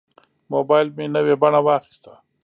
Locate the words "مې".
0.97-1.05